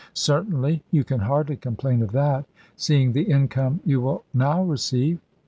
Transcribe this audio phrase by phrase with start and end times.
[0.15, 0.81] "Certainly.
[0.89, 5.19] You can hardly complain of that, seeing the income you will now receive."